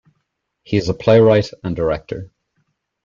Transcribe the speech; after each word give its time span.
He 0.63 0.77
is 0.77 0.89
a 0.89 0.95
playwright 0.95 1.51
and 1.63 1.75
director. 1.75 2.31